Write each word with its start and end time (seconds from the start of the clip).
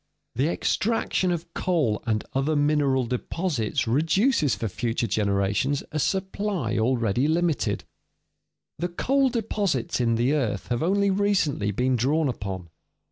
The 0.33 0.47
extraction 0.47 1.31
of 1.31 1.53
coal 1.53 2.01
and 2.07 2.23
other 2.33 2.55
mineral 2.55 3.05
deposits 3.05 3.87
reduces 3.87 4.55
for 4.55 4.67
future 4.67 5.05
generations 5.05 5.83
a 5.91 5.99
supply 5.99 6.75
already 6.79 7.27
limited. 7.27 7.83
The 8.79 8.89
coal 8.89 9.29
deposits 9.29 10.01
in 10.01 10.15
the 10.15 10.33
earth 10.33 10.69
have 10.69 10.81
only 10.81 11.11
recently 11.11 11.69
been 11.69 11.95
drawn 11.97 12.29
upon. 12.29 12.71